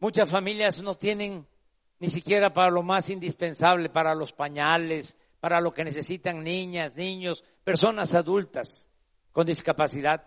muchas 0.00 0.30
familias 0.30 0.80
no 0.82 0.94
tienen 0.96 1.46
ni 1.98 2.10
siquiera 2.10 2.52
para 2.52 2.70
lo 2.70 2.82
más 2.82 3.10
indispensable, 3.10 3.88
para 3.88 4.14
los 4.14 4.32
pañales, 4.32 5.16
para 5.40 5.60
lo 5.60 5.72
que 5.72 5.84
necesitan 5.84 6.42
niñas, 6.42 6.94
niños, 6.94 7.44
personas 7.64 8.14
adultas 8.14 8.88
con 9.32 9.46
discapacidad. 9.46 10.24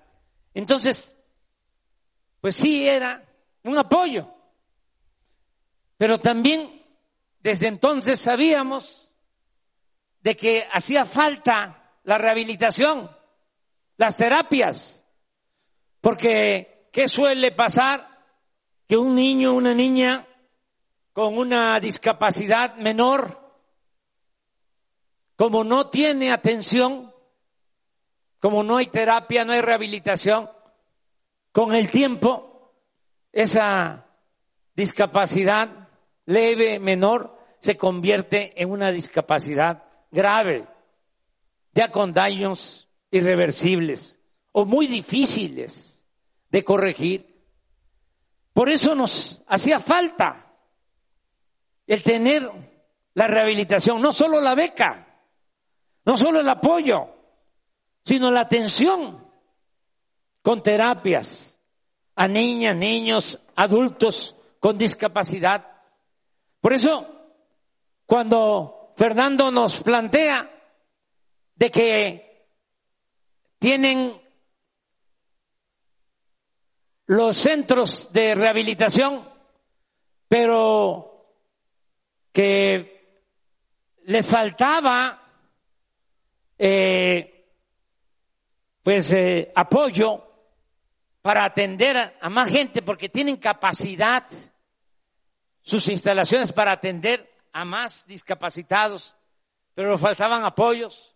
Entonces, 0.54 1.16
pues 2.40 2.56
sí 2.56 2.88
era 2.88 3.24
un 3.64 3.78
apoyo, 3.78 4.28
pero 5.98 6.18
también 6.20 6.84
desde 7.40 7.68
entonces 7.68 8.20
sabíamos 8.20 9.12
de 10.22 10.36
que 10.36 10.68
hacía 10.72 11.06
falta 11.06 12.00
la 12.04 12.18
rehabilitación, 12.18 13.10
las 13.98 14.18
terapias, 14.18 15.06
porque 16.00 16.90
¿qué 16.92 17.08
suele 17.08 17.52
pasar? 17.52 18.11
Que 18.92 18.98
un 18.98 19.16
niño, 19.16 19.54
una 19.54 19.74
niña 19.74 20.28
con 21.14 21.38
una 21.38 21.80
discapacidad 21.80 22.76
menor, 22.76 23.40
como 25.38 25.64
no 25.64 25.90
tiene 25.90 26.30
atención, 26.30 27.10
como 28.42 28.64
no 28.64 28.76
hay 28.76 28.88
terapia, 28.88 29.46
no 29.46 29.54
hay 29.54 29.62
rehabilitación, 29.62 30.50
con 31.54 31.74
el 31.74 31.90
tiempo, 31.90 32.74
esa 33.32 34.08
discapacidad 34.76 35.88
leve, 36.26 36.78
menor, 36.78 37.40
se 37.62 37.78
convierte 37.78 38.62
en 38.62 38.72
una 38.72 38.92
discapacidad 38.92 39.86
grave, 40.12 40.68
ya 41.72 41.92
con 41.92 42.12
daños 42.12 42.90
irreversibles 43.10 44.20
o 44.52 44.66
muy 44.66 44.88
difíciles 44.88 46.04
de 46.50 46.64
corregir. 46.66 47.31
Por 48.54 48.70
eso 48.70 48.96
nos 48.96 49.42
hacía 49.48 49.80
falta 49.80 50.54
el 51.88 52.04
tener 52.04 52.50
la 53.14 53.28
rehabilitación, 53.28 54.02
no 54.02 54.12
solo 54.12 54.40
la 54.42 54.56
beca, 54.56 55.08
no 56.06 56.18
solo 56.18 56.40
el 56.40 56.50
apoyo, 56.50 57.10
sino 58.04 58.32
la 58.32 58.42
atención 58.42 59.28
con 60.42 60.62
terapias 60.64 61.60
a 62.16 62.28
niñas, 62.28 62.76
niños, 62.76 63.40
adultos 63.56 64.36
con 64.60 64.78
discapacidad. 64.78 65.66
Por 66.60 66.74
eso, 66.74 67.08
cuando 68.06 68.94
Fernando 68.96 69.52
nos 69.52 69.82
plantea 69.82 70.50
de 71.56 71.72
que 71.72 72.48
tienen 73.60 74.21
los 77.12 77.36
centros 77.36 78.10
de 78.14 78.36
rehabilitación, 78.36 79.28
pero 80.30 81.28
que 82.32 83.26
les 84.06 84.26
faltaba 84.26 85.22
eh, 86.58 87.50
pues 88.82 89.12
eh, 89.12 89.52
apoyo 89.54 90.24
para 91.22 91.44
atender 91.44 91.98
a, 91.98 92.30
más 92.30 92.50
gente 92.50 92.82
porque 92.82 93.10
tienen 93.10 93.36
capacidad 93.36 94.26
sus 95.62 95.90
instalaciones 95.90 96.54
para 96.54 96.72
atender 96.72 97.30
a 97.52 97.66
más 97.66 98.08
discapacitados, 98.08 99.18
pero 99.74 99.98
faltaban 99.98 100.46
apoyos. 100.46 101.14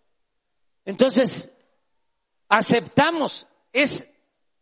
Entonces, 0.84 1.49
aceptamos, 2.49 3.47
es 3.71 4.10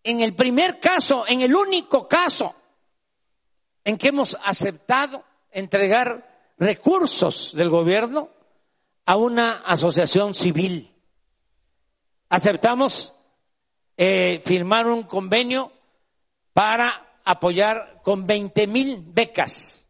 en 0.03 0.21
el 0.21 0.35
primer 0.35 0.79
caso, 0.79 1.25
en 1.27 1.41
el 1.41 1.55
único 1.55 2.07
caso 2.07 2.55
en 3.83 3.97
que 3.97 4.09
hemos 4.09 4.37
aceptado 4.43 5.23
entregar 5.51 6.53
recursos 6.57 7.51
del 7.53 7.69
gobierno 7.69 8.29
a 9.05 9.17
una 9.17 9.61
asociación 9.61 10.33
civil. 10.33 10.91
Aceptamos 12.29 13.13
eh, 13.97 14.39
firmar 14.39 14.87
un 14.87 15.03
convenio 15.03 15.71
para 16.53 17.19
apoyar 17.23 18.01
con 18.03 18.25
20 18.25 18.67
mil 18.67 19.03
becas 19.05 19.87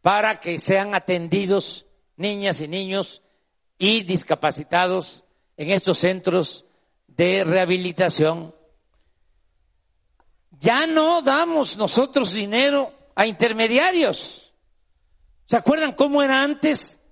para 0.00 0.40
que 0.40 0.58
sean 0.58 0.94
atendidos 0.94 1.86
niñas 2.16 2.60
y 2.60 2.68
niños 2.68 3.22
y 3.78 4.02
discapacitados 4.02 5.24
en 5.56 5.70
estos 5.70 5.98
centros 5.98 6.64
de 7.06 7.44
rehabilitación. 7.44 8.54
Ya 10.62 10.86
no 10.86 11.22
damos 11.22 11.76
nosotros 11.76 12.32
dinero 12.32 12.92
a 13.14 13.26
intermediarios. 13.26 14.54
¿Se 15.46 15.56
acuerdan 15.56 15.92
cómo 15.92 16.22
era 16.22 16.42
antes? 16.42 17.02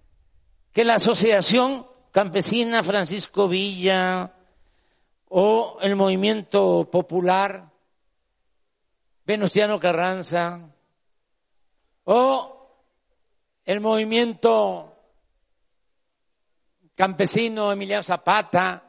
que 0.73 0.85
la 0.85 0.95
Asociación 0.95 1.87
Campesina 2.13 2.83
Francisco 2.83 3.49
Villa 3.49 4.35
o 5.29 5.79
el 5.81 5.97
Movimiento 5.97 6.89
Popular 6.91 7.71
Venustiano 9.25 9.79
Carranza 9.79 10.61
o 12.05 12.85
el 13.65 13.81
Movimiento 13.81 14.97
Campesino 16.95 17.73
Emiliano 17.73 18.03
Zapata 18.03 18.85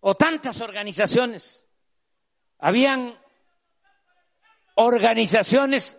o 0.00 0.14
tantas 0.14 0.60
organizaciones. 0.60 1.66
Habían 2.60 3.14
organizaciones 4.74 5.98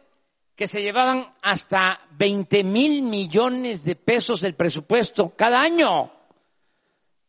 que 0.56 0.67
se 0.67 0.82
llevaban 0.82 1.34
hasta 1.41 2.02
20 2.12 2.63
mil 2.63 3.02
millones 3.02 3.84
de 3.84 3.95
pesos 3.95 4.41
del 4.41 4.56
presupuesto 4.56 5.36
cada 5.36 5.60
año. 5.60 6.12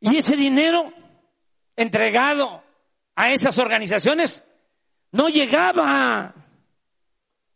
Y 0.01 0.17
ese 0.17 0.37
dinero 0.37 0.93
entregado 1.77 2.63
a 3.15 3.31
esas 3.31 3.59
organizaciones 3.59 4.45
no 5.13 5.29
llegaba 5.29 6.35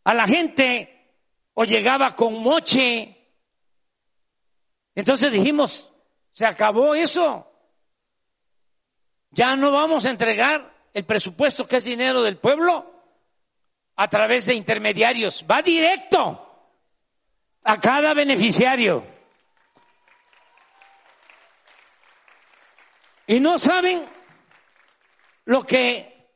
a 0.03 0.13
la 0.13 0.25
gente 0.25 0.97
o 1.53 1.63
llegaba 1.63 2.15
con 2.15 2.41
moche. 2.41 3.15
Entonces 4.95 5.31
dijimos, 5.31 5.91
se 6.31 6.45
acabó 6.45 6.95
eso. 6.95 7.51
Ya 9.31 9.55
no 9.55 9.71
vamos 9.71 10.05
a 10.05 10.09
entregar 10.09 10.76
el 10.93 11.05
presupuesto 11.05 11.67
que 11.67 11.77
es 11.77 11.83
dinero 11.83 12.23
del 12.23 12.37
pueblo 12.37 12.93
a 13.95 14.07
través 14.07 14.45
de 14.45 14.53
intermediarios, 14.53 15.45
va 15.49 15.61
directo 15.61 16.43
a 17.63 17.79
cada 17.79 18.13
beneficiario. 18.13 19.05
Y 23.25 23.39
no 23.39 23.57
saben 23.57 24.05
lo 25.45 25.63
que 25.63 26.29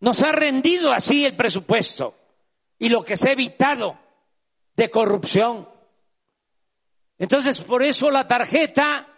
nos 0.00 0.22
ha 0.22 0.32
rendido 0.32 0.92
así 0.92 1.24
el 1.24 1.36
presupuesto 1.36 2.16
y 2.78 2.88
lo 2.88 3.04
que 3.04 3.16
se 3.16 3.28
ha 3.28 3.32
evitado 3.32 3.98
de 4.74 4.90
corrupción. 4.90 5.68
Entonces, 7.18 7.60
por 7.62 7.82
eso 7.82 8.10
la 8.10 8.26
tarjeta 8.26 9.08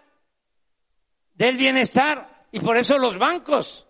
del 1.32 1.56
bienestar 1.56 2.46
y 2.50 2.60
por 2.60 2.76
eso 2.76 2.98
los 2.98 3.16
bancos 3.16 3.85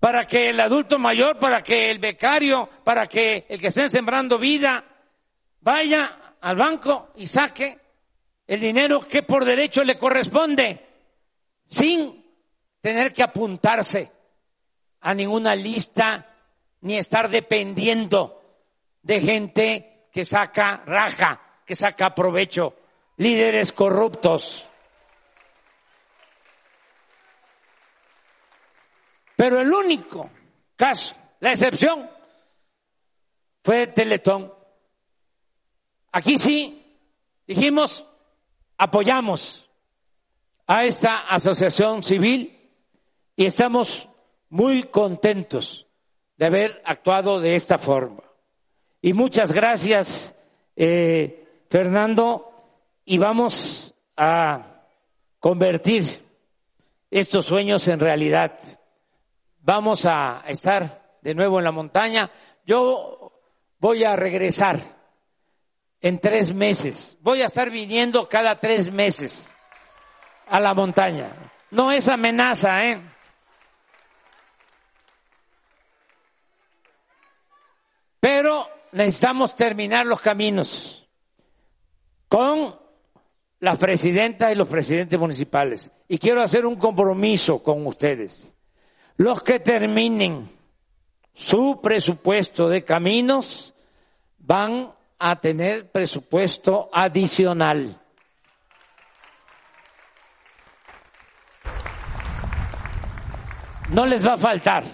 para 0.00 0.24
que 0.24 0.48
el 0.48 0.58
adulto 0.58 0.98
mayor, 0.98 1.38
para 1.38 1.62
que 1.62 1.90
el 1.90 1.98
becario, 1.98 2.68
para 2.82 3.06
que 3.06 3.44
el 3.48 3.60
que 3.60 3.66
esté 3.66 3.90
sembrando 3.90 4.38
vida, 4.38 4.82
vaya 5.60 6.36
al 6.40 6.56
banco 6.56 7.10
y 7.16 7.26
saque 7.26 7.78
el 8.46 8.60
dinero 8.60 9.00
que 9.00 9.22
por 9.22 9.44
derecho 9.44 9.84
le 9.84 9.98
corresponde, 9.98 10.86
sin 11.66 12.24
tener 12.80 13.12
que 13.12 13.22
apuntarse 13.22 14.10
a 15.02 15.14
ninguna 15.14 15.54
lista 15.54 16.26
ni 16.80 16.96
estar 16.96 17.28
dependiendo 17.28 18.40
de 19.02 19.20
gente 19.20 20.08
que 20.10 20.24
saca 20.24 20.82
raja, 20.86 21.40
que 21.66 21.74
saca 21.74 22.14
provecho, 22.14 22.74
líderes 23.18 23.72
corruptos. 23.72 24.66
Pero 29.40 29.58
el 29.58 29.72
único 29.72 30.28
caso, 30.76 31.16
la 31.40 31.52
excepción, 31.52 32.10
fue 33.64 33.86
Teletón. 33.86 34.52
Aquí 36.12 36.36
sí 36.36 36.98
dijimos, 37.46 38.04
apoyamos 38.76 39.66
a 40.66 40.84
esta 40.84 41.20
asociación 41.20 42.02
civil 42.02 42.70
y 43.34 43.46
estamos 43.46 44.10
muy 44.50 44.82
contentos 44.82 45.86
de 46.36 46.44
haber 46.44 46.82
actuado 46.84 47.40
de 47.40 47.54
esta 47.54 47.78
forma. 47.78 48.22
Y 49.00 49.14
muchas 49.14 49.52
gracias, 49.52 50.36
eh, 50.76 51.64
Fernando, 51.70 52.52
y 53.06 53.16
vamos 53.16 53.94
a 54.18 54.84
convertir 55.38 56.26
estos 57.10 57.46
sueños 57.46 57.88
en 57.88 58.00
realidad. 58.00 58.79
Vamos 59.62 60.06
a 60.06 60.42
estar 60.46 61.18
de 61.20 61.34
nuevo 61.34 61.58
en 61.58 61.64
la 61.64 61.72
montaña. 61.72 62.30
Yo 62.64 63.32
voy 63.78 64.04
a 64.04 64.16
regresar 64.16 64.80
en 66.00 66.18
tres 66.18 66.54
meses. 66.54 67.18
Voy 67.20 67.42
a 67.42 67.46
estar 67.46 67.70
viniendo 67.70 68.28
cada 68.28 68.58
tres 68.58 68.92
meses 68.92 69.54
a 70.46 70.60
la 70.60 70.74
montaña. 70.74 71.32
No 71.70 71.92
es 71.92 72.08
amenaza, 72.08 72.84
¿eh? 72.84 73.00
Pero 78.18 78.66
necesitamos 78.92 79.54
terminar 79.54 80.04
los 80.04 80.20
caminos 80.20 81.08
con 82.28 82.78
las 83.60 83.78
presidentas 83.78 84.52
y 84.52 84.54
los 84.54 84.68
presidentes 84.68 85.18
municipales. 85.18 85.90
Y 86.08 86.18
quiero 86.18 86.42
hacer 86.42 86.66
un 86.66 86.76
compromiso 86.76 87.62
con 87.62 87.86
ustedes. 87.86 88.56
Los 89.20 89.42
que 89.42 89.60
terminen 89.60 90.50
su 91.34 91.78
presupuesto 91.82 92.70
de 92.70 92.82
caminos 92.84 93.74
van 94.38 94.94
a 95.18 95.38
tener 95.38 95.90
presupuesto 95.90 96.88
adicional. 96.90 98.00
No 103.90 104.06
les 104.06 104.26
va 104.26 104.32
a 104.32 104.36
faltar 104.38 104.84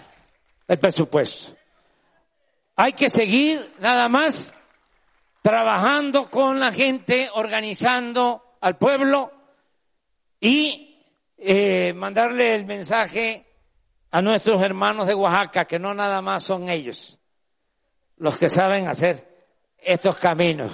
el 0.67 0.77
presupuesto. 0.77 1.57
Hay 2.75 2.95
que 2.95 3.09
seguir 3.09 3.75
nada 3.79 4.09
más 4.09 4.53
trabajando 5.41 6.29
con 6.29 6.59
la 6.59 6.73
gente, 6.73 7.29
organizando 7.33 8.57
al 8.61 8.77
pueblo 8.77 9.31
y 10.41 10.99
eh, 11.39 11.93
mandarle 11.93 12.57
el 12.57 12.67
mensaje 12.67 13.46
a 14.11 14.23
nuestros 14.23 14.63
hermanos 14.63 15.07
de 15.07 15.15
Oaxaca, 15.15 15.65
que 15.65 15.79
no 15.79 15.95
nada 15.95 16.23
más 16.23 16.45
son 16.45 16.69
ellos 16.69 17.19
los 18.19 18.39
que 18.39 18.49
saben 18.49 18.89
hacer 18.89 19.27
estos 19.79 20.17
caminos. 20.17 20.73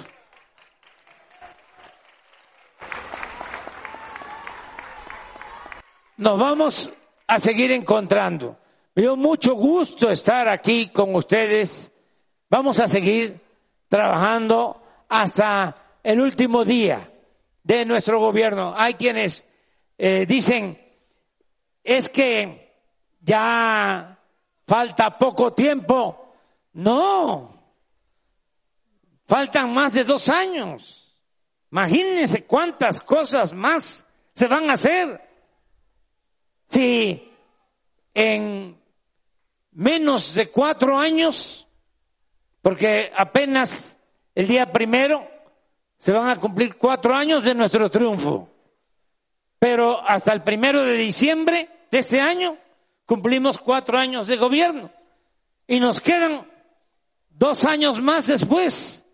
Nos 6.17 6.39
vamos 6.39 6.93
a 7.27 7.39
seguir 7.39 7.71
encontrando. 7.71 8.57
Me 8.95 9.01
dio 9.03 9.15
mucho 9.15 9.55
gusto 9.55 10.09
estar 10.09 10.47
aquí 10.47 10.89
con 10.89 11.15
ustedes. 11.15 11.91
Vamos 12.49 12.79
a 12.79 12.87
seguir 12.87 13.41
trabajando 13.87 14.81
hasta 15.09 15.75
el 16.03 16.21
último 16.21 16.63
día 16.63 17.11
de 17.63 17.85
nuestro 17.85 18.19
gobierno. 18.19 18.73
Hay 18.77 18.93
quienes 18.93 19.45
eh, 19.97 20.25
dicen, 20.25 20.79
es 21.83 22.09
que 22.09 22.62
ya 23.23 24.19
falta 24.65 25.17
poco 25.17 25.53
tiempo. 25.53 26.33
No, 26.73 27.53
faltan 29.25 29.73
más 29.73 29.93
de 29.93 30.03
dos 30.03 30.29
años. 30.29 30.99
Imagínense 31.71 32.45
cuántas 32.45 33.01
cosas 33.01 33.53
más 33.53 34.05
se 34.33 34.47
van 34.47 34.69
a 34.69 34.73
hacer. 34.73 35.21
Si 36.67 37.31
en 38.13 38.79
menos 39.71 40.33
de 40.35 40.49
cuatro 40.51 40.97
años, 40.97 41.67
porque 42.61 43.11
apenas 43.15 43.99
el 44.35 44.47
día 44.47 44.71
primero 44.71 45.27
se 45.97 46.11
van 46.11 46.29
a 46.29 46.35
cumplir 46.35 46.75
cuatro 46.75 47.15
años 47.15 47.43
de 47.43 47.55
nuestro 47.55 47.89
triunfo. 47.89 48.49
Pero 49.57 50.01
hasta 50.01 50.33
el 50.33 50.43
primero 50.43 50.83
de 50.83 50.93
diciembre 50.93 51.69
de 51.89 51.99
este 51.99 52.19
año 52.19 52.57
cumplimos 53.13 53.59
cuatro 53.59 53.99
años 53.99 54.25
de 54.25 54.37
gobierno. 54.37 54.89
Y 55.67 55.79
nos 55.79 56.01
quedan 56.01 56.47
dos 57.29 57.63
años 57.63 58.01
más 58.01 58.25
después, 58.25 59.05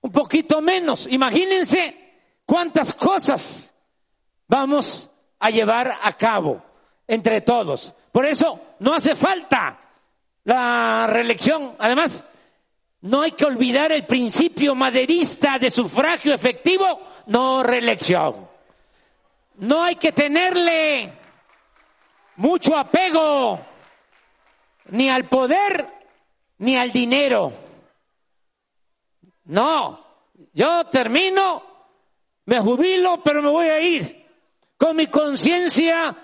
un 0.00 0.10
poquito 0.10 0.62
menos. 0.62 1.06
Imagínense 1.06 2.14
cuántas 2.46 2.94
cosas 2.94 3.74
vamos 4.48 5.10
a 5.38 5.50
llevar 5.50 5.92
a 6.02 6.12
cabo 6.14 6.62
entre 7.06 7.42
todos. 7.42 7.92
Por 8.10 8.24
eso 8.24 8.58
no 8.78 8.94
hace 8.94 9.14
falta 9.14 9.78
la 10.44 11.06
reelección. 11.06 11.76
Además, 11.78 12.24
no 13.02 13.20
hay 13.20 13.32
que 13.32 13.44
olvidar 13.44 13.92
el 13.92 14.06
principio 14.06 14.74
maderista 14.74 15.58
de 15.58 15.68
sufragio 15.68 16.32
efectivo, 16.32 16.86
no 17.26 17.62
reelección. 17.62 18.48
No 19.58 19.84
hay 19.84 19.96
que 19.96 20.12
tenerle 20.12 21.20
mucho 22.36 22.76
apego 22.76 23.58
ni 24.90 25.08
al 25.08 25.28
poder 25.28 25.86
ni 26.58 26.76
al 26.76 26.90
dinero. 26.92 27.52
No, 29.44 30.06
yo 30.52 30.84
termino, 30.86 31.62
me 32.46 32.60
jubilo, 32.60 33.22
pero 33.22 33.42
me 33.42 33.50
voy 33.50 33.68
a 33.68 33.80
ir 33.80 34.26
con 34.76 34.96
mi 34.96 35.08
conciencia 35.08 36.16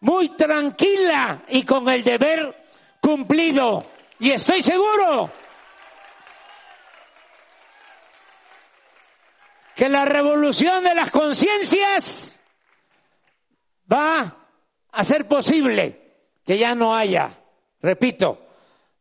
muy 0.00 0.30
tranquila 0.36 1.44
y 1.48 1.64
con 1.64 1.88
el 1.88 2.02
deber 2.02 2.66
cumplido. 3.00 3.84
Y 4.18 4.32
estoy 4.32 4.62
seguro 4.62 5.30
que 9.74 9.88
la 9.88 10.04
revolución 10.04 10.82
de 10.82 10.94
las 10.94 11.10
conciencias 11.10 12.40
va 13.92 14.45
a 14.96 15.04
ser 15.04 15.28
posible 15.28 16.00
que 16.44 16.56
ya 16.56 16.74
no 16.74 16.94
haya, 16.94 17.38
repito, 17.82 18.38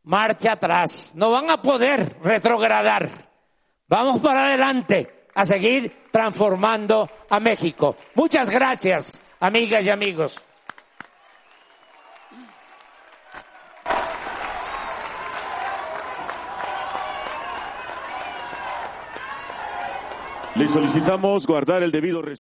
marcha 0.04 0.54
atrás. 0.54 1.14
No 1.16 1.32
van 1.32 1.50
a 1.50 1.62
poder 1.62 2.18
retrogradar. 2.22 3.10
Vamos 3.88 4.22
para 4.22 4.48
adelante 4.48 5.28
a 5.34 5.46
seguir 5.46 6.04
transformando 6.12 7.10
a 7.30 7.40
México. 7.40 7.96
Muchas 8.16 8.50
gracias, 8.50 9.20
amigas 9.40 9.86
y 9.86 9.90
amigos. 9.90 10.36
Le 20.56 20.70
solicitamos 20.70 21.46
guardar 21.46 21.84
el 21.84 21.92
debido 21.92 22.22